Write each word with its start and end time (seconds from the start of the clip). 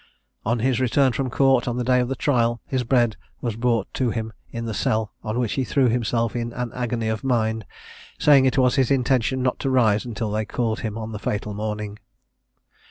On 0.47 0.57
his 0.57 0.79
return 0.79 1.11
from 1.11 1.29
court, 1.29 1.67
on 1.67 1.77
the 1.77 1.83
day 1.83 1.99
of 1.99 2.11
trial, 2.17 2.59
his 2.65 2.83
bed 2.83 3.17
was 3.39 3.55
brought 3.55 3.85
to 3.93 4.09
him 4.09 4.33
in 4.49 4.65
the 4.65 4.73
cell, 4.73 5.13
on 5.23 5.37
which 5.37 5.53
he 5.53 5.63
threw 5.63 5.89
himself 5.89 6.35
in 6.35 6.51
an 6.53 6.71
agony 6.73 7.07
of 7.07 7.23
mind, 7.23 7.67
saying 8.17 8.45
it 8.45 8.57
was 8.57 8.77
his 8.77 8.89
intention 8.89 9.43
not 9.43 9.59
to 9.59 9.69
rise 9.69 10.03
until 10.03 10.31
they 10.31 10.43
called 10.43 10.79
him 10.79 10.97
on 10.97 11.11
the 11.11 11.19
fatal 11.19 11.53
morning. 11.53 11.99